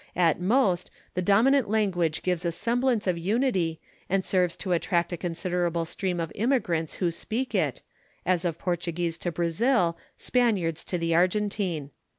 At 0.15 0.39
most, 0.41 0.89
the 1.13 1.21
dominant 1.21 1.69
language 1.69 2.23
gives 2.23 2.43
a 2.43 2.51
semblance 2.51 3.05
of 3.05 3.19
unity 3.19 3.79
and 4.09 4.25
serves 4.25 4.57
to 4.57 4.71
attract 4.71 5.13
a 5.13 5.15
considerable 5.17 5.85
stream 5.85 6.19
of 6.19 6.31
immigrants 6.33 6.95
who 6.95 7.11
speak 7.11 7.53
it, 7.53 7.83
as 8.25 8.43
of 8.43 8.57
Portuguese 8.57 9.19
to 9.19 9.31
Brazil, 9.31 9.95
Spaniards 10.17 10.83
to 10.85 10.97
the 10.97 11.13
Argentine. 11.13 11.91